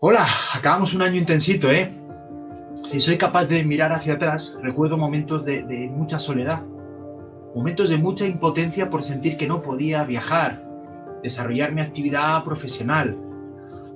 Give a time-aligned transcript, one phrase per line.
[0.00, 1.92] Hola, acabamos un año intensito, ¿eh?
[2.84, 6.62] Si soy capaz de mirar hacia atrás, recuerdo momentos de, de, mucha soledad,
[7.52, 10.62] momentos de mucha impotencia por sentir que no podía viajar,
[11.24, 13.16] desarrollar mi actividad profesional,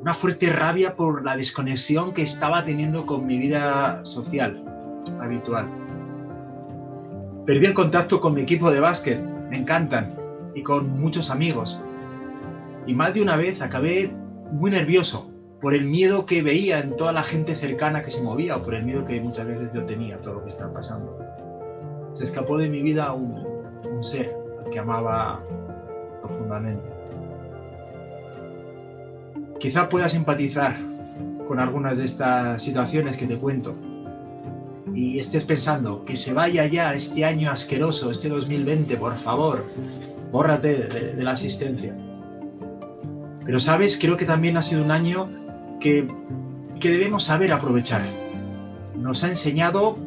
[0.00, 4.60] una fuerte rabia por la desconexión que estaba teniendo con mi vida social
[5.20, 5.68] habitual.
[7.46, 10.16] Perdí el contacto con mi equipo de básquet, me encantan,
[10.56, 11.80] y con muchos amigos.
[12.88, 14.10] Y más de una vez acabé
[14.50, 15.31] muy nervioso,
[15.62, 18.74] por el miedo que veía en toda la gente cercana que se movía o por
[18.74, 21.16] el miedo que muchas veces yo tenía a todo lo que estaba pasando.
[22.14, 23.32] Se escapó de mi vida un,
[23.88, 24.34] un ser
[24.72, 25.40] que amaba
[26.20, 26.82] profundamente.
[29.60, 30.76] Quizá puedas empatizar
[31.46, 33.76] con algunas de estas situaciones que te cuento
[34.92, 39.64] y estés pensando que se vaya ya este año asqueroso, este 2020, por favor,
[40.32, 41.96] bórrate de, de la asistencia.
[43.44, 45.41] Pero sabes, creo que también ha sido un año
[45.82, 46.06] que,
[46.80, 48.02] debemos saber aprovechar.
[48.96, 49.98] Nos ha enseñado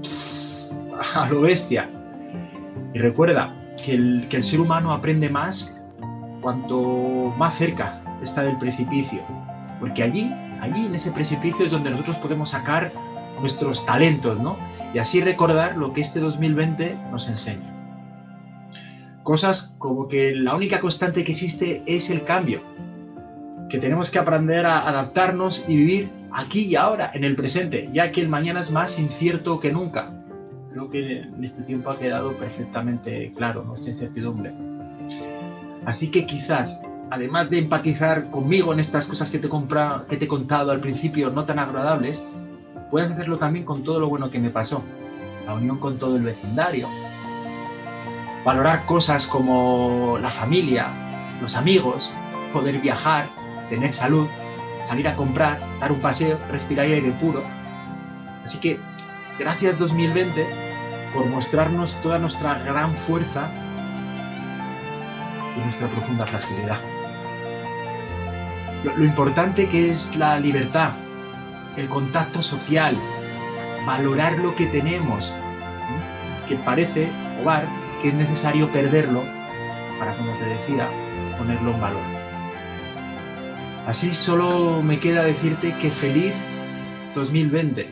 [1.13, 1.89] a lo bestia.
[2.93, 5.75] Y recuerda que el, que el ser humano aprende más
[6.41, 9.21] cuanto más cerca está del precipicio.
[9.79, 12.93] Porque allí, allí en ese precipicio es donde nosotros podemos sacar
[13.41, 14.57] nuestros talentos, ¿no?
[14.93, 17.73] Y así recordar lo que este 2020 nos enseña.
[19.23, 22.61] Cosas como que la única constante que existe es el cambio
[23.69, 28.11] que tenemos que aprender a adaptarnos y vivir aquí y ahora, en el presente, ya
[28.11, 30.11] que el mañana es más incierto que nunca.
[30.71, 34.53] Creo que en este tiempo ha quedado perfectamente claro nuestra incertidumbre.
[35.85, 36.77] Así que quizás,
[37.09, 40.81] además de empatizar conmigo en estas cosas que te, compra, que te he contado al
[40.81, 42.25] principio no tan agradables,
[42.91, 44.83] puedes hacerlo también con todo lo bueno que me pasó.
[45.45, 46.87] La unión con todo el vecindario.
[48.43, 50.89] Valorar cosas como la familia,
[51.41, 52.11] los amigos,
[52.51, 53.29] poder viajar,
[53.69, 54.27] tener salud,
[54.85, 57.43] salir a comprar, dar un paseo, respirar aire puro.
[58.43, 58.79] Así que
[59.39, 60.45] gracias 2020
[61.13, 63.49] por mostrarnos toda nuestra gran fuerza
[65.55, 66.77] y nuestra profunda fragilidad.
[68.83, 70.91] Lo, importante que es la libertad,
[71.75, 72.95] el contacto social,
[73.85, 75.33] valorar lo que tenemos,
[76.47, 77.09] que parece,
[77.41, 77.65] Ovar,
[78.01, 79.23] que es necesario perderlo
[79.97, 80.87] para, como te decía,
[81.37, 82.24] ponerlo en valor.
[83.85, 86.33] Así solo me queda decirte que feliz
[87.13, 87.85] 2020,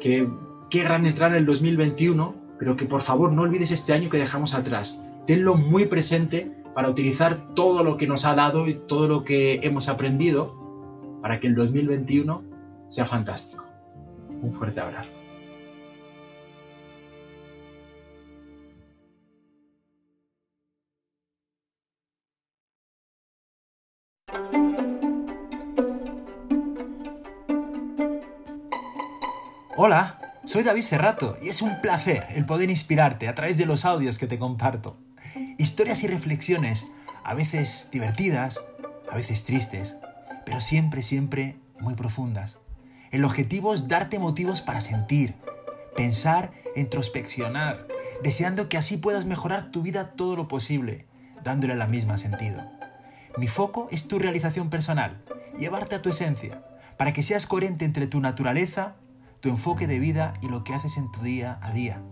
[0.00, 0.26] que
[0.70, 4.16] qué gran entrar en el 2021, pero que por favor no olvides este año que
[4.16, 4.98] dejamos atrás.
[5.26, 9.60] Tenlo muy presente para utilizar todo lo que nos ha dado y todo lo que
[9.62, 10.54] hemos aprendido
[11.20, 12.42] para que el 2021
[12.88, 13.64] sea fantástico.
[14.40, 15.25] Un fuerte abrazo.
[29.78, 33.84] Hola, soy David Serrato y es un placer el poder inspirarte a través de los
[33.84, 34.96] audios que te comparto.
[35.58, 36.86] Historias y reflexiones,
[37.22, 38.58] a veces divertidas,
[39.10, 39.98] a veces tristes,
[40.46, 42.58] pero siempre, siempre muy profundas.
[43.10, 45.34] El objetivo es darte motivos para sentir,
[45.94, 47.86] pensar, introspeccionar,
[48.22, 51.04] deseando que así puedas mejorar tu vida todo lo posible,
[51.44, 52.64] dándole la misma sentido.
[53.36, 55.22] Mi foco es tu realización personal,
[55.58, 56.62] llevarte a tu esencia,
[56.96, 58.96] para que seas coherente entre tu naturaleza
[59.40, 62.02] tu enfoque de vida y lo que haces en tu día a día.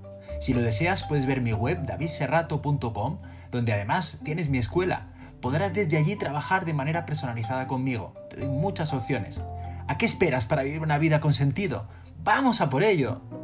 [0.41, 3.19] Si lo deseas, puedes ver mi web davidserrato.com,
[3.51, 5.09] donde además tienes mi escuela.
[5.41, 8.15] Podrás desde allí trabajar de manera personalizada conmigo.
[8.31, 9.43] Te doy muchas opciones.
[9.87, 11.87] ¿A qué esperas para vivir una vida con sentido?
[12.23, 13.44] ¡Vamos a por ello!